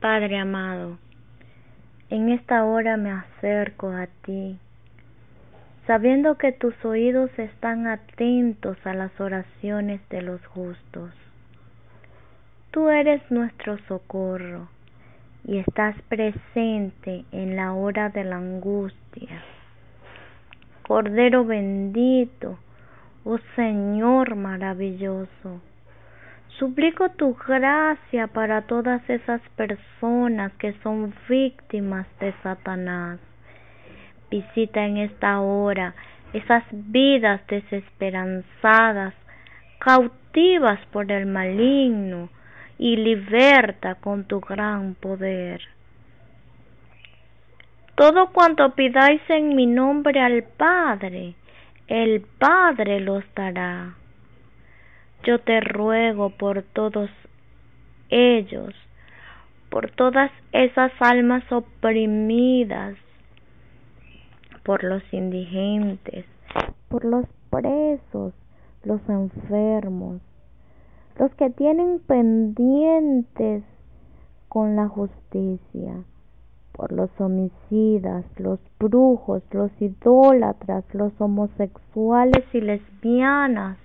[0.00, 0.96] Padre amado,
[2.08, 4.56] en esta hora me acerco a ti,
[5.88, 11.10] sabiendo que tus oídos están atentos a las oraciones de los justos.
[12.70, 14.68] Tú eres nuestro socorro
[15.44, 19.42] y estás presente en la hora de la angustia.
[20.86, 22.56] Cordero bendito,
[23.24, 25.60] oh Señor maravilloso,
[26.58, 33.20] Suplico tu gracia para todas esas personas que son víctimas de Satanás.
[34.30, 35.94] Visita en esta hora
[36.32, 39.14] esas vidas desesperanzadas,
[39.78, 42.28] cautivas por el maligno,
[42.78, 45.60] y liberta con tu gran poder.
[47.96, 51.34] Todo cuanto pidáis en mi nombre al Padre,
[51.88, 53.94] el Padre los dará.
[55.24, 57.10] Yo te ruego por todos
[58.08, 58.74] ellos,
[59.70, 62.96] por todas esas almas oprimidas,
[64.64, 66.24] por los indigentes,
[66.88, 68.34] por los presos,
[68.84, 70.20] los enfermos,
[71.18, 73.64] los que tienen pendientes
[74.48, 76.04] con la justicia,
[76.72, 83.78] por los homicidas, los brujos, los idólatras, los homosexuales y lesbianas,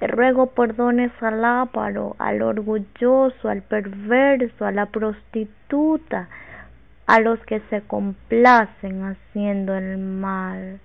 [0.00, 6.30] te ruego perdones al áparo, al orgulloso, al perverso, a la prostituta,
[7.06, 10.80] a los que se complacen haciendo el mal.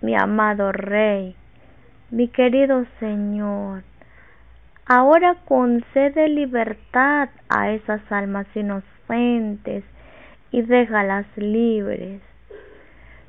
[0.00, 1.36] Mi amado Rey,
[2.10, 3.82] mi querido Señor,
[4.86, 9.84] ahora concede libertad a esas almas inocentes
[10.50, 12.22] y déjalas libres.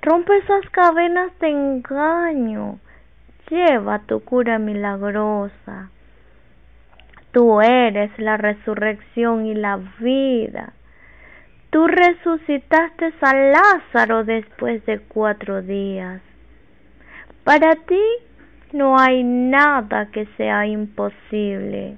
[0.01, 2.79] Rompe esas cadenas de engaño
[3.51, 5.91] lleva tu cura milagrosa.
[7.31, 10.73] Tú eres la resurrección y la vida.
[11.69, 16.21] Tú resucitaste a Lázaro después de cuatro días.
[17.43, 18.01] Para ti
[18.73, 21.97] no hay nada que sea imposible.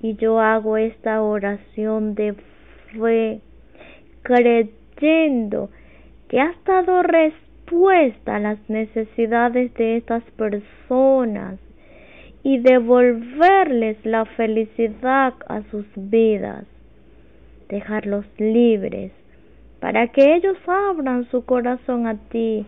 [0.00, 2.34] Y yo hago esta oración de
[2.92, 3.40] fe,
[4.22, 5.70] creyendo
[6.28, 7.43] que has dado respuesta
[8.26, 11.58] a las necesidades de estas personas
[12.42, 16.64] y devolverles la felicidad a sus vidas,
[17.68, 19.12] dejarlos libres
[19.80, 22.64] para que ellos abran su corazón a ti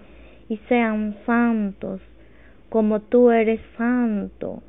[0.48, 2.00] y sean santos
[2.68, 4.62] como tú eres santo.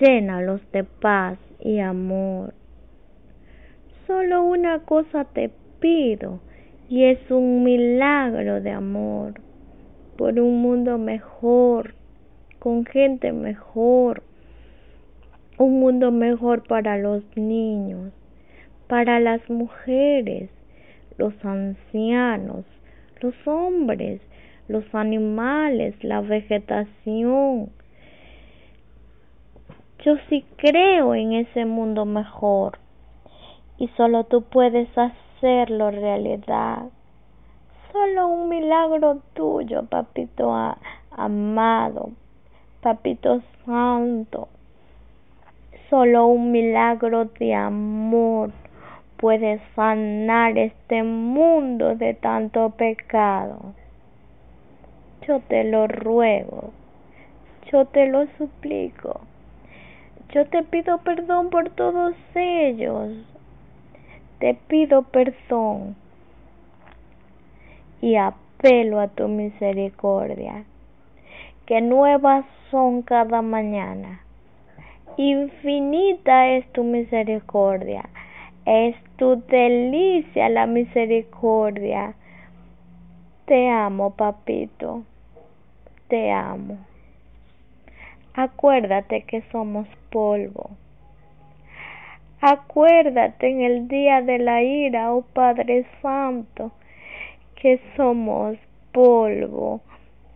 [0.00, 2.54] Llénalos de paz y amor.
[4.06, 6.40] Solo una cosa te pido,
[6.90, 9.34] y es un milagro de amor
[10.18, 11.94] por un mundo mejor,
[12.58, 14.24] con gente mejor,
[15.56, 18.12] un mundo mejor para los niños,
[18.88, 20.50] para las mujeres,
[21.16, 22.64] los ancianos,
[23.20, 24.20] los hombres,
[24.66, 27.70] los animales, la vegetación.
[30.04, 32.78] Yo sí creo en ese mundo mejor
[33.78, 36.90] y solo tú puedes hacer hacerlo realidad.
[37.92, 40.52] Solo un milagro tuyo, papito
[41.10, 42.10] amado,
[42.82, 44.48] papito santo.
[45.88, 48.50] Solo un milagro de amor
[49.16, 53.74] puede sanar este mundo de tanto pecado.
[55.26, 56.70] Yo te lo ruego,
[57.72, 59.20] yo te lo suplico.
[60.32, 63.10] Yo te pido perdón por todos ellos,
[64.40, 65.96] te pido perdón
[68.00, 70.64] y apelo a tu misericordia,
[71.66, 74.22] que nuevas son cada mañana.
[75.18, 78.08] Infinita es tu misericordia,
[78.64, 82.14] es tu delicia la misericordia.
[83.44, 85.04] Te amo, papito,
[86.08, 86.78] te amo.
[88.32, 90.70] Acuérdate que somos polvo
[92.40, 96.72] Acuérdate en el día de la ira, oh Padre Santo,
[97.54, 98.56] que somos
[98.92, 99.82] polvo.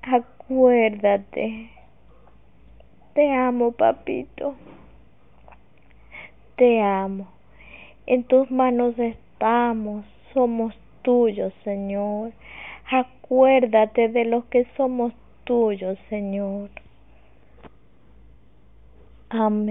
[0.02, 1.70] Acuérdate.
[3.14, 4.54] Te amo, papito.
[6.56, 7.26] te amo.
[8.06, 10.04] En tus manos estamos,
[10.34, 12.32] somos tuyos, Señor.
[12.90, 15.12] Acuérdate de los que somos
[15.44, 16.68] tuyos, Señor.
[19.30, 19.62] Amén.